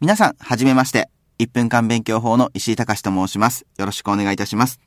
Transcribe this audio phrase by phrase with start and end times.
[0.00, 1.10] 皆さん、はじめまして。
[1.40, 3.66] 1分間勉強法の石井隆と申します。
[3.76, 4.80] よろしくお願いいたします。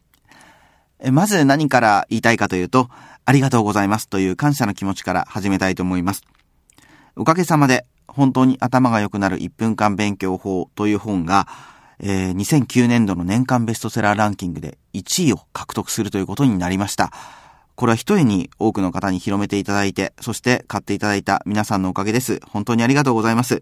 [1.11, 2.89] まず何から言いたいかというと、
[3.23, 6.23] ありがとうございますという感謝の気持ちから始めたいと思います。
[7.15, 11.47] おかげさまで、本当に頭が良くなる1分間勉強法という本が、
[11.99, 17.11] えー2009年度の年間ベストセラーランキングで1位を獲得するということになりました。
[17.75, 22.39] これは一重に多くの方に広めていただいて、そして買っていただいた皆さんのおかげです。
[22.49, 23.61] 本当にありがとうございます。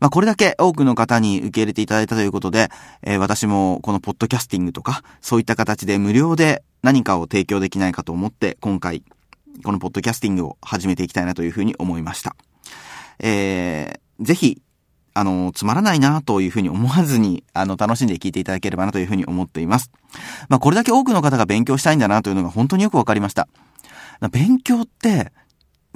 [0.00, 2.68] まあ、これだけ多くの方に受け入れていただいたということで、
[3.02, 9.02] えー私もこのポッドキャスティングとか、そういった形で無料で何かを提供できないかと思って、今回、
[9.64, 12.36] このポッドキャスティングを始めていきたいなというふうに思いました。
[13.20, 14.62] えーぜひ、
[15.12, 19.90] あの、つまらないなというふうに思わずに、あの、楽しんで聞いていただければなというふうに思っています。
[20.48, 23.48] まあ、これだけ多くの方が勉強したいんだなというのが本当によくわかりました。
[24.30, 25.32] 勉強って、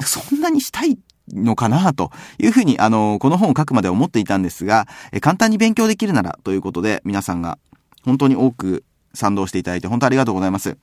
[0.00, 0.98] そんなにしたい
[1.32, 4.86] のかなというふうに、あの、この本を書くまで思っていたんですが、
[5.20, 7.58] 簡単に勉強できるならということで、皆さんが
[8.04, 10.76] 本当に多く賛同していただいて本当ありがとうございます。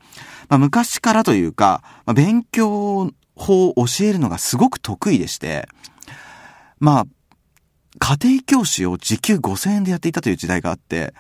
[0.50, 5.68] まあ、昔からというか、まあ、勉強法を教えるのがすごく得意でして、
[6.80, 7.06] まあ、
[8.00, 11.14] 家庭教師を時給5000円でやっていたという時代があって、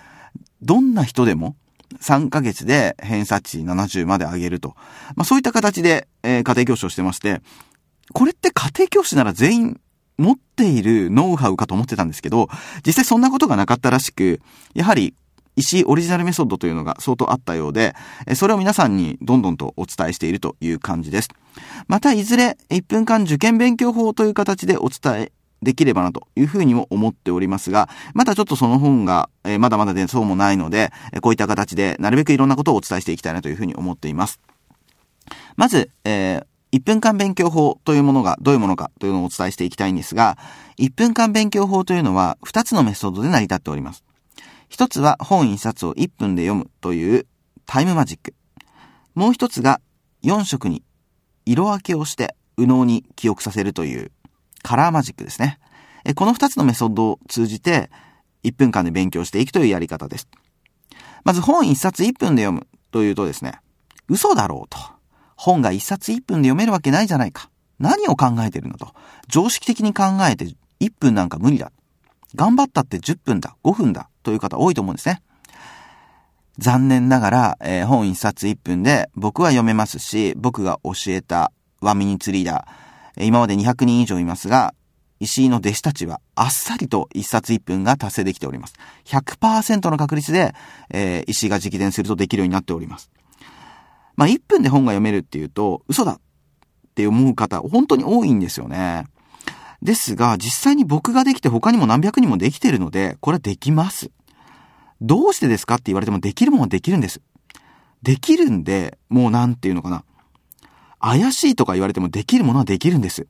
[0.61, 1.55] どんな人でも
[2.01, 4.75] 3ヶ月で偏差値70まで上げると。
[5.15, 7.41] まあそういった形で、えー家庭教師をしてまして、
[8.13, 9.81] これって家庭教師なら全員
[10.17, 12.49] 持っているノウハウかと思ってたんですけど、
[12.85, 14.41] 実際そんなことがなかったらしく、
[14.73, 15.13] やはり
[15.55, 17.95] 石オリジナルメソッドというのが相当あったようで、
[18.35, 21.29] それを皆さんにどんどんとお伝えしているという感じです。
[21.87, 25.31] またいずれ1分間受験勉強法という形でお伝え
[25.63, 30.91] できればなというふうにも思っておりますが、まだちょっとその本が、えまだまだでそうもないので、
[31.21, 34.39] こういった形でなるべくいろんなことをお伝えしていきたいなというふうに思っています。
[35.55, 40.37] まず、え1分間勉強法というものがどういうものかというのをお伝えしていきたいんですが、
[40.77, 44.03] 1分間勉強法というのは2つのメソッドで成り立っております。
[44.69, 47.25] 一つは本1冊を1分で読むという
[47.65, 48.33] タイムマジック。
[49.15, 49.79] もう一つが
[50.23, 50.83] 4色に
[51.45, 54.11] 色分けをして右脳に記憶させるという
[54.61, 55.59] カラーマジックですね。
[56.15, 57.89] この2つのメソッドを通じて
[58.43, 60.27] 1分間で勉強していくというやり方です。
[61.23, 63.59] まず本1冊1分で読むというとですね、
[64.09, 64.96] 嘘だろうと。
[65.37, 67.49] 本が1冊1分で読めるわけないじゃないか。
[67.79, 68.93] 何を考えてるのと。
[69.27, 70.45] 常識的に考えて
[70.81, 71.71] 1分なんか無理だ。
[72.35, 75.21] 頑張ったって10分だ、5分だという方多いと思うんですね。
[76.57, 84.73] 残念ながら、えー本1冊1分で僕は読めますし、僕が教えたワミニツリーダー、今まで200人以上いますが、
[85.19, 88.73] 石井の弟子たちはあっさりと1冊1分が達成できております。
[89.05, 90.53] 100%の確率で、
[90.89, 93.11] えー石井が直伝するとできるようになっております。
[94.17, 96.19] まあ1分で本が読めるっていうと、嘘だっ
[96.95, 99.05] て思う方、本当に多いんですよね。
[99.81, 104.09] ですが、実際に僕ができて他にも何百人もできてるので、これはできます。
[104.99, 107.21] どうしてですかって言われてもできるものはできるんです。
[108.01, 110.03] できるんで、もうなんていうのかな。
[110.99, 113.27] 怪しいとか言われてもできるものはできるんです。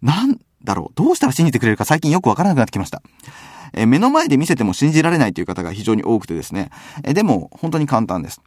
[0.00, 0.92] なんだろう。
[0.94, 3.02] どうしたら信じてくれるか最近よくわからなくなってきました。
[3.74, 6.70] え目の前で見せても信じられないという方が非常に多くてですね。
[7.02, 8.40] えでも、本当に簡単です。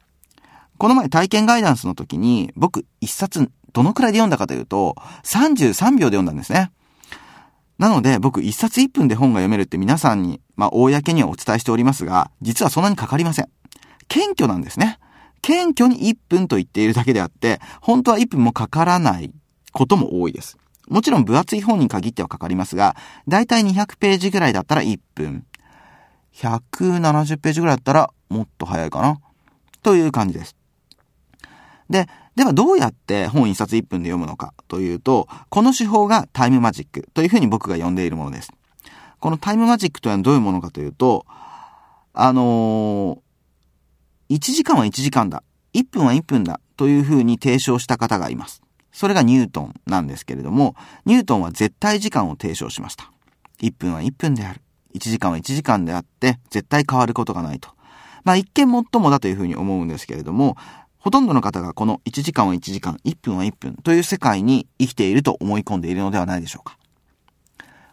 [0.77, 6.71] この前体験ガイダンスの時に、僕一冊どのくらいで読んだかというと、33秒で読んだんですね。
[7.77, 13.49] なので、僕一冊一分で本が読めるって皆さんに、まあ、公にはお伝えしておりますが、実はそんなにかかりません。
[14.07, 14.99] 謙虚なんですね。
[15.41, 19.31] 謙虚に1分と言っているだけであって、本当は1分もかからない
[19.71, 20.57] ことも多いです。
[20.87, 22.95] もちろん分厚い本に限ってはかかりますが、
[23.27, 25.45] だいたい200ページぐらいだったら1分。
[26.33, 29.19] 170ページぐらいだったらもっと早いかな。
[29.83, 30.56] という感じです。
[31.89, 38.51] で、ではどうやって本1冊1分で読むのかというと、この手法がタイムマジックというふうに僕が呼んでいるものです。
[39.19, 41.25] このタイムマジックというのはどういうものかというと、
[42.13, 45.43] あのー、1時間は1時間だ。
[45.73, 46.59] 1分は1分だ。
[46.75, 48.61] というふうに提唱した方がいます。
[48.91, 53.11] それがニュートンなんですけれども、ニュートンは絶対時間を提唱しました。
[53.61, 54.61] 1分は1分である。
[54.95, 57.69] 1時間は1時間であって、絶対変わることがないと。
[58.23, 60.57] まあ一見もっともだというふうに思うんですけれども、
[60.99, 66.77] ほとんどの方がこの1時間は1時間、1分は1分という世界に生きていると思い込んでいるのではないでしょうか。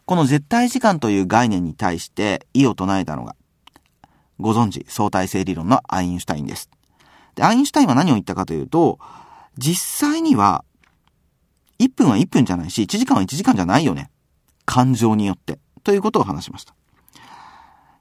[0.07, 3.37] この絶対時間という概念に対して異を唱えたのが、
[4.39, 6.69] ご存知相対性理論のアインシュタインです。
[7.35, 8.99] で、アインシュタインは何を言ったかというと、
[9.57, 10.65] 実際には、
[11.79, 14.11] 1分は1分じゃないし、1時間は1時間じゃないよね。
[14.65, 15.59] 感情によって。
[15.83, 16.75] ということを話しました。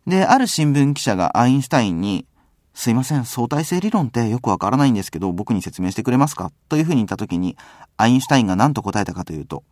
[0.07, 2.25] で、ある新聞記者がアインシュタインに、
[2.73, 6.51] すいません、相対性理論ってよくわからないんですけど、僕に説明してくれますか？
[6.69, 7.55] というふうに言ったときに、
[7.97, 9.63] アインシュタインが何と答えたかというと、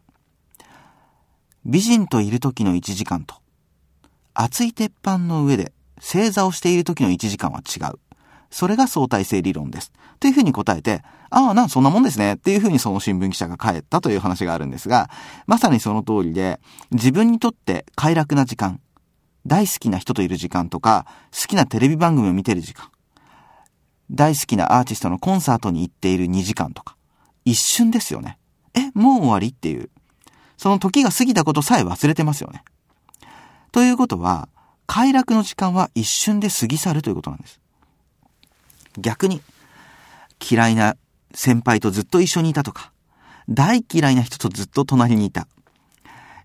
[1.65, 3.35] 美人といる時の1時間と、
[4.33, 7.99] 熱い鉄板の上で正座をしている時の1時間は違う。
[8.49, 9.91] それが相対性理論です。
[10.19, 12.33] というふうに答えて、ああ、なん、そんなもんですね。
[12.33, 15.09] っていうふうにその新聞記者が帰ったという話があるんですが、
[15.47, 16.59] まさにその通りで、
[16.91, 18.81] 自分にとって快楽な時間、
[19.45, 22.89] 大好きな人といる時間とか、好きなテレビ番組を見てる時間、
[24.11, 26.95] 大好きなアーティストのコンサートに行っている2時間とか、
[27.45, 28.37] 一瞬ですよね。
[28.73, 29.89] え、もう終わりっていう。
[30.57, 32.63] その時が過ぎたことさえ忘れてますよね。
[33.71, 34.49] ということは、
[34.85, 37.59] 快楽の時間は一瞬で過ぎ去るということなんです。
[38.99, 39.41] 逆に、
[40.39, 40.97] 嫌いな
[41.33, 42.91] 先輩とずっと一緒にいたとか、
[43.47, 45.47] 大嫌いな人とずっと隣にいた、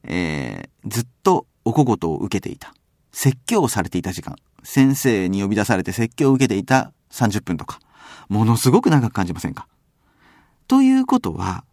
[0.05, 2.75] えー、ずっとお小言を受けていた、
[3.17, 7.81] 説教をされていた時間、先生に呼び出されて説教を受けていた30分とか、
[8.29, 9.67] ものすごく長く感じませんか？
[10.69, 11.65] ということは、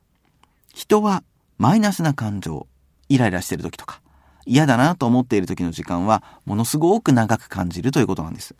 [0.73, 1.21] 人は
[1.57, 2.65] マイナスな感情、
[3.09, 4.01] イライラしてる時とか、
[4.45, 8.55] 嫌だなと思っている時の時間は、ものすごく長く感じるということなんです。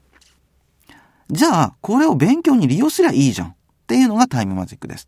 [1.30, 3.56] じゃあ、これを勉強に利用すりゃいいじゃんっ
[3.88, 5.08] ていうのがタイムマジックです。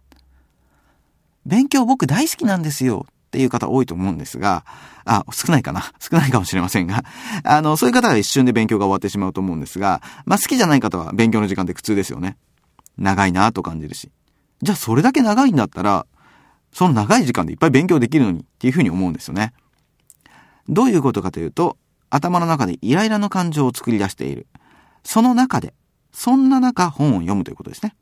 [1.45, 3.05] 勉強僕大好きなんですよ
[3.35, 4.63] っていう方多いと思うんですが、
[5.03, 7.03] あ、少ないかな少ないかもしれませんが、
[7.43, 12.37] あの、そういう方は一瞬で勉強が終わってしまうと思うんですが、まあ好きじゃない方は勉強の時間って苦痛ですよね。
[12.97, 14.09] 長いなと感じるし。
[14.61, 16.05] じゃあそれだけ長いんだったら、
[16.71, 19.51] その長い時間でいっぱい勉強できるのにっていうふうに思うんですよね。
[20.69, 21.77] どういうことかというと、
[22.09, 24.47] 頭の中でイライラの感情を作り出している。
[25.03, 25.73] その中で
[26.13, 27.95] そんな中本を読むということですね。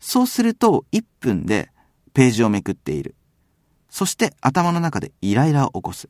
[0.00, 1.70] そうすると1分で
[2.14, 3.14] ページをめくっている。
[3.92, 6.08] そして頭の中でイライラを起こす。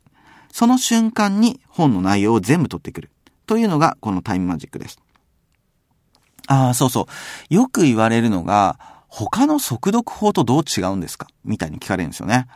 [0.53, 3.11] その瞬間に本の内容を全部取ってくる。
[3.45, 5.01] というのがこのタイムマジックです。
[6.47, 7.09] ああ、そうそ
[7.51, 7.55] う。
[7.55, 11.27] よく言われるのが、他の速読法とどう違うんですか？
[11.45, 12.47] みたいに聞かれるんですよね。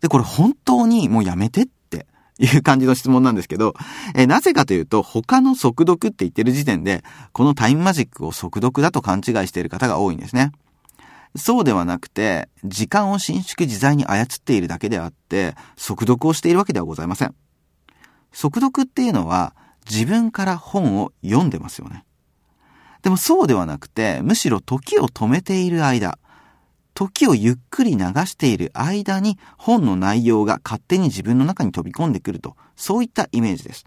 [0.00, 2.06] で、これ本当にもうやめてって
[2.38, 3.74] いう感じの質問なんですけど、
[4.14, 10.52] えなぜかというと、他の速読って言ってる時点で、このタイムマジックを速読だと勘違いしている方が多いんですね。
[11.34, 17.34] そうではなくて、時間を伸縮自在に操っているだけであって、速読をしているわけではございません。
[18.32, 19.54] 速読っていうのは、
[19.90, 22.04] 自分から本を読んでますよね。
[23.02, 26.18] でもそうではなくて、むしろ時を止めている間、
[26.94, 33.84] 時をゆっくり流している間に本の内容が勝手に自分の中に飛び込んでくると、そういったイメージです。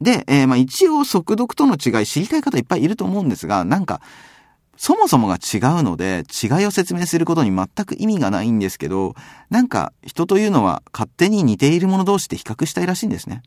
[0.00, 4.00] で、えー、まあ一応速読との違い知りたい方いっぱいいると思うんですが、なんか、
[4.82, 9.14] そもそもが違うので、違いを説明することに全く意味がないんですけど、
[9.50, 13.42] なんか人というのは勝手に似ている者同士で比較したいらしいんですね。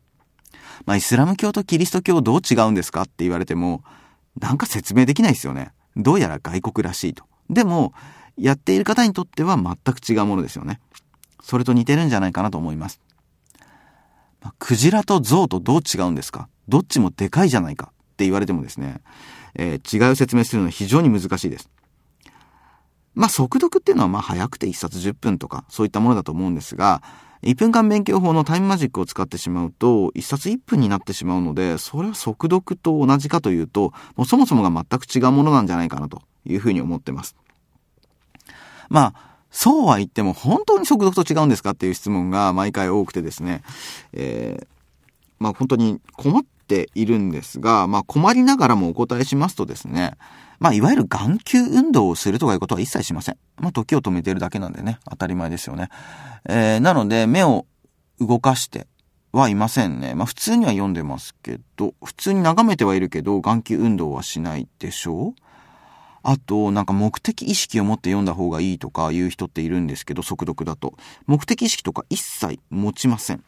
[0.85, 3.83] まあイスラム教とキリスト教どう違うんですかって言われても、
[4.39, 5.71] なんか説明できないですよね。
[5.95, 7.23] どうやら外国らしいと。
[7.49, 7.93] でも、
[8.37, 10.81] やっている方にとっては全く違うものですよね。
[11.41, 13.01] それと似てるんじゃないかなと思います。
[14.59, 16.47] クジラとゾウとどう違うんですか？
[16.67, 19.01] どっちもでかいじゃないかって言われてもですね、
[19.55, 21.69] えー、違いを説明するのは非常に難しいです。
[23.15, 27.03] まあ、速読っていうのはまあ早くて1冊10分とかそういったものだと思うんですが、
[27.43, 37.35] 1分間勉強法のタイムマジックを使ってしまうと、1冊1分になってしまうので、それは速読と同じかというと、もうそもそもが全く違うものなんじゃないかなというふうに思ってます。
[38.89, 43.61] まあ、そうは言っても本当に速読と違うんですかっていう質問が毎回多くてですね、
[44.13, 44.67] えー、
[45.37, 50.13] まあ本当に困っているんですが、まあ困りながらもお答えしますとですね、
[50.59, 53.37] まあいわゆる眼球運動をするとかいうことは一切しません。
[53.57, 55.89] まあ時を止めているだけなんでね、当たり前ですよね。
[56.49, 57.65] えー、なので目を
[58.19, 58.87] 動かして
[59.31, 60.15] はいませんね。
[60.15, 65.41] まあ普通には読んでますけど、普通に眺めてはいるけど眼球運動はしないでしょう
[66.25, 70.93] あと、なんか目的意識を持って読んだ方がいいとか言う人っているんですけど、速読だと。
[71.27, 73.43] 目的意識とか一切持ちません。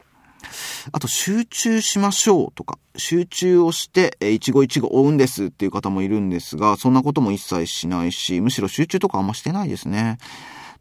[0.92, 10.18] あと、集中しましょうとか、集中をして、え一期一会追うんですっていう方もいるんですが、そんなことも一切しないし、むしろ集中とかあんましてないですね。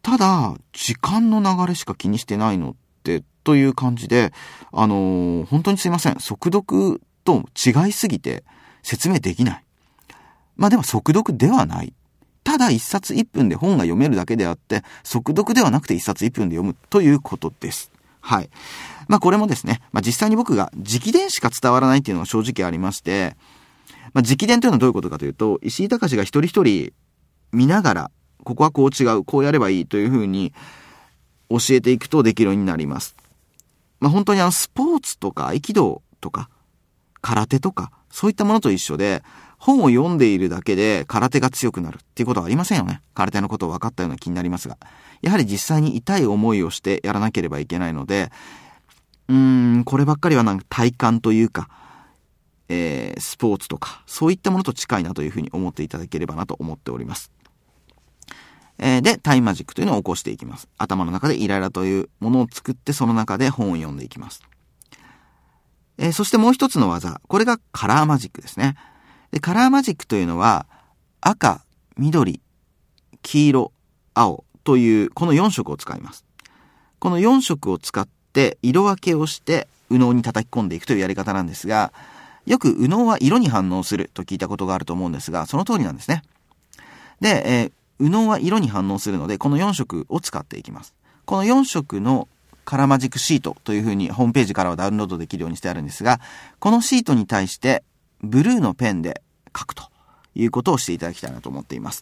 [0.02, 4.34] ただ、時間の流れしか気にしてないのって、という感じで、
[4.72, 6.20] あのー、本当にすいません。
[6.20, 8.44] 速読と違いすぎて
[8.84, 9.64] 説明できない。
[10.58, 11.94] まあでも速読ではない。
[12.44, 17.92] ただ一冊一分で本が読めるだけであって、速読ではなくて一冊一分で読むということです。
[18.26, 18.50] はい。
[19.08, 23.38] まあこれもですね、まあ実際に僕が直伝しか伝わらないっていうのが正直ありまして、
[24.14, 26.92] まあ直伝というのはどういうことかというと、石井隆が一人一人
[27.52, 28.12] 見ながら、
[28.44, 30.54] ここはこう違う、こうやればいいというふうに
[31.50, 33.16] 教えていくとできるようになります。
[34.00, 36.50] まあ本当にあのスポーツとか合気道とか
[37.22, 39.22] 空手とかそういったものと一緒で、
[39.60, 43.02] 本を読んでいるだけで空手が強くなるっていうことはありませんよね。
[43.14, 44.78] 空手のことを分かったような気になりますが。
[45.22, 48.32] やはり実際に痛い思いをしてやらなければいけないので、
[49.28, 51.70] うーん、こればっかりはなんか体感というか、
[52.70, 57.32] えー、スポーツとか、そういったものと近いなというふうに思っていただければなと思っております。
[58.78, 60.68] えー、で、タイマジックというのを起こしていきます。
[60.78, 64.42] 頭の中でイライラというものを作って、その中で本を読んでいきます。
[65.98, 68.76] えー、そしてもう一つの技、これがカラーマジックですね。
[69.32, 70.66] で、カラーマジックというのは、
[71.22, 71.64] 赤、
[71.98, 72.42] 緑、
[73.22, 73.72] 黄色、
[74.14, 76.26] 青というこの4色を使います。
[77.00, 81.94] この4色を使って色分けをして右脳に叩き込んでいくというやり方なんですが、
[82.46, 86.24] よく右脳は色に反応すると聞いたことがあると思うんですが、その通りなんですね。
[87.22, 90.94] で、えー、右脳は色に反応するので、この4色を使っていきます。
[91.26, 92.28] この4色の
[92.66, 96.20] カラマジックシートというふうにホームページからはダウンロードできるようにしてあるんですが、
[96.60, 97.84] このシートに対して
[98.22, 99.22] ブルーのペンで
[99.58, 99.84] 書くと
[100.34, 102.02] いうことをしていただきたいなと思っています。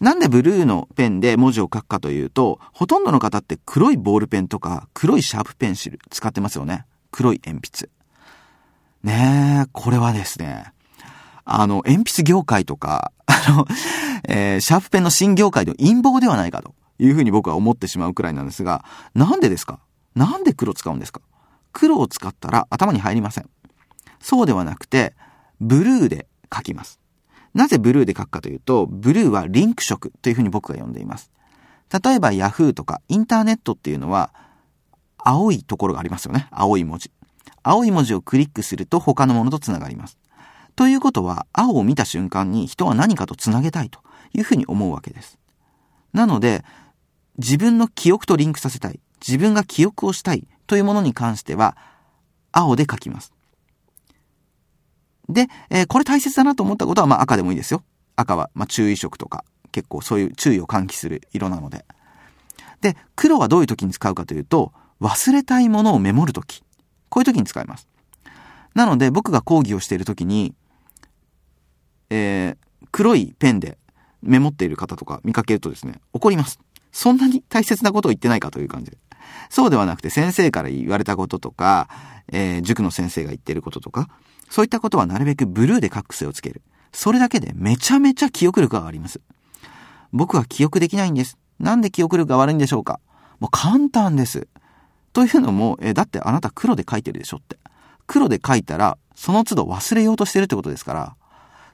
[0.00, 6.84] なんでブルーのペンで文字を書くかというと、ほとんどの方って黒いボールペンとか黒いシャープペンシル使ってますよね。
[7.10, 7.88] 黒い鉛筆。
[9.02, 10.72] ねえ、これはですね、
[11.44, 13.66] あの、鉛筆業界とか、 あの、
[14.28, 18.84] えー、シャープペンの新業界の陰謀ではないかというふうに僕は思ってしまうくらいなんですが、
[19.14, 19.78] なんでですか？
[20.14, 21.20] なんで黒使うんですか？
[21.72, 23.48] 黒を使ったら頭に入りません。
[24.20, 25.14] そうではなくて、
[25.60, 26.98] ブルーで書きます。
[27.56, 31.30] なぜブルーで書くかというと、ブルーはリンク色というふうに僕が呼んでいます。
[31.90, 34.34] 例えば Yahoo とかインターネットっていうのは、
[35.16, 36.48] 青いところがありますよね。
[36.50, 37.10] 青い文字。
[37.62, 40.18] 青い文字をクリックすると他のものと繋がります。
[40.76, 44.00] ということは、青を見た瞬間に人は何かと繋げたいと
[44.34, 45.38] いうふうに思うわけです。
[46.12, 46.62] なので、
[47.38, 49.00] 自分の記憶とリンクさせたい。
[49.26, 51.74] 自分が記憶をしたいというものに関しては、
[52.52, 53.32] 青で書きます。
[55.28, 57.82] で、えー、これ大切だなと思ったことは、まあ赤でもいいですよ。
[58.16, 61.84] 赤は、まあ注意色とか、結構そういう注意を喚起する色なので。
[62.80, 66.62] で、黒はどういう時に使うかというと、忘れたいものをメモるとき。
[67.08, 67.88] こういう時に使います。
[68.74, 70.54] なので、僕が講義をしている時に、
[72.10, 73.78] えー、黒いペンで
[74.22, 76.60] メモっている方とか見かけるとですね、怒ります。
[76.92, 78.98] そんなに大切なことを言ってないかという感じで。
[79.50, 81.88] そうではなくて先生から言われたこととか、
[82.32, 84.08] えー、塾の先生が言ってることとか、
[84.50, 86.62] そういったことはなるべくブルーで書く癖をつける。
[86.92, 89.20] それだけでめちゃめちゃ記憶力が上がります。
[90.12, 91.36] 僕は記憶できないんです。
[91.58, 93.00] なんで記憶力が悪いんでしょうか
[93.38, 94.48] もう簡単です。
[95.12, 97.58] というのも、えだってあなた黒で書いてるでしょって。
[98.06, 101.16] 黒で書いたら、その都度忘れようとしてるってことですから、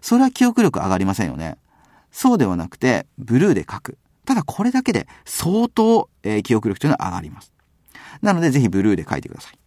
[0.00, 1.56] それは記憶力上がりませんよね。
[2.10, 3.98] そうではなくて、ブルーで書く。
[4.24, 7.52] ただこれだけで相当、えー、記憶力というのは上がります。
[8.22, 9.58] なのでぜひブルーで書いてください。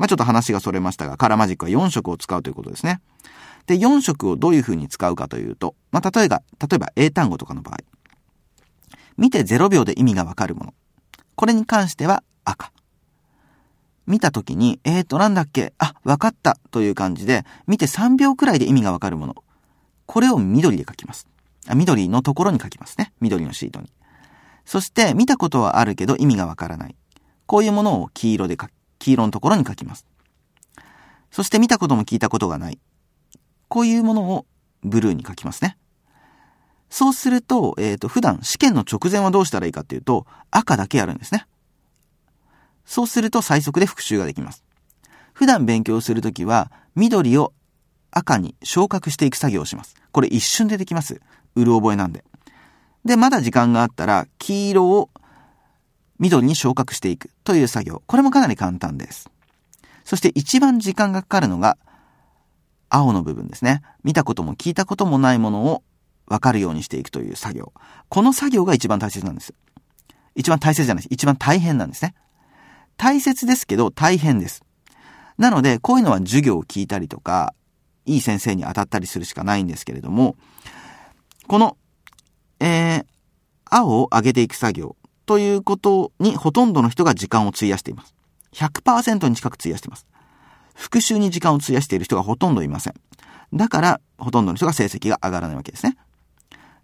[0.00, 3.02] まあ、ちょっと話がそれましたが、カラーマジックは4色を使うということですね。
[3.66, 7.76] で、4色をどういうふうに使うかというと、まあ、例えば、例えば英単語とかの場合。
[9.18, 10.74] 見て0秒で意味がわかるもの。
[11.36, 12.72] これに関しては赤。
[14.06, 15.74] 見た時に、えーと、なんだっけ？
[15.76, 19.36] あ、わかったという感じで、見て3秒くらいで意味がわかるもの。
[20.06, 21.28] これを緑で書きます。
[21.68, 23.12] あ緑のところに書きますね。
[23.20, 23.92] 緑のシートに。
[24.64, 26.96] そして、見たことはあるけど意味がわからない。
[27.44, 30.06] こういうものを黄色で書き黄色のところに書きます。
[31.32, 32.78] そして見たことも聞いたことがない。
[33.68, 34.46] こういうものを
[34.84, 35.76] ブルーに書きますね。
[36.90, 41.46] そうすると、えっ、ー、と、普段試験の直前はどうしたらいいかっていうと、赤だけやるんですね。
[42.84, 44.64] そうすると最速で復習ができます。
[45.32, 47.52] 普段勉強するときは、緑を
[48.10, 49.94] 赤に昇格していく作業をします。
[50.10, 51.20] これ一瞬でできます。
[51.54, 52.24] うる覚えなんで。
[53.04, 55.10] で、まだ時間があったら、黄色を
[56.20, 58.02] 緑に昇格していくという作業。
[58.06, 59.30] これもかなり簡単です。
[60.04, 61.76] そして一番時間がかかるのが
[62.88, 63.82] 青の部分ですね。
[64.04, 65.82] 見たことも聞いたこともないものを
[66.26, 67.72] わかるようにしていくという作業。
[68.08, 69.54] この作業が一番大切なんです。
[70.34, 71.12] 一番大切じゃないです。
[71.12, 72.14] 一番大変なんですね。
[72.96, 74.62] 大切ですけど大変です。
[75.38, 77.54] なので、こういうのは授業を聞いたりとか、
[78.04, 80.36] いい先生に当たったりするしかないんですけれども、
[81.46, 81.78] この、
[82.60, 83.04] えー、
[83.64, 84.96] 青を上げていく作業。
[85.26, 88.14] ということにほとんどの人が時間を費やしています。
[88.52, 90.06] 100%に近く費やしています。
[90.74, 92.94] 復習に時間を費やしている人がほとんどいません。
[93.52, 95.96] だから、ほとんどの人が成績が上がらないわけですね。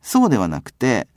[0.02, 1.08] そうではなくて、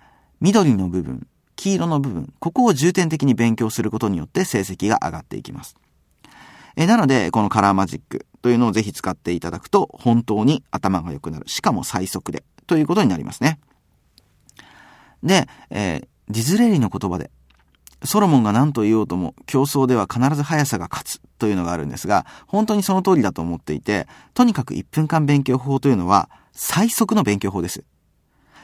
[0.42, 5.76] 緑の部分、黄色の部分、ここを重点的に勉強することによって成績が上がっていきます。
[6.76, 11.48] えなので、このカラーマジックというのをぜひ使っていただくと、本当に頭が良くなる。
[11.48, 13.60] しかも最速で、ということになりますね。
[15.24, 17.32] で、えー、ディズレーリの言葉で、
[18.04, 27.84] ソロモンが何と言おうとも競争では必ず速さが勝つというのがあるんですが、本当にその通りだと思っていて、とにかく1分間勉強法というのは最速の勉強法です。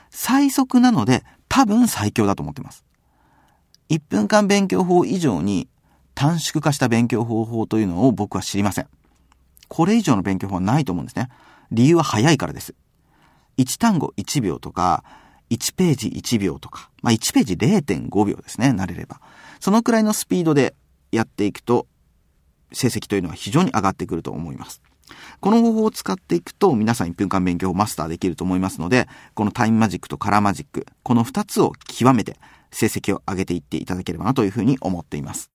[0.10, 2.86] 最速なので多分最強だと思っています。
[3.89, 5.67] 1分間勉強法以上に
[6.13, 8.88] 短縮化した勉強方法というのを僕は知りません。
[9.67, 11.29] これ以上の勉強法はないと思うんですね。
[11.72, 12.74] 理由は早いからです。
[13.57, 15.03] 1単語1秒とか、
[15.50, 19.22] 1ページ1秒とか、まあ1ページ0.5秒ですね、慣れれば。
[19.60, 20.75] そのくらいのスピードで
[21.12, 21.88] やっていくと、
[22.72, 24.82] 成績というのは非常に上がってくると思います。
[25.40, 32.40] この方法を使っていくと皆さん1分間勉強をマスターできると思いますので、このタイムマジックとカラーマジック、この2つを極めて
[32.72, 35.52] 成績を上げていっていただければなというふうに思っています。